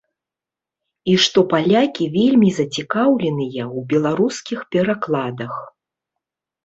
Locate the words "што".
1.25-1.39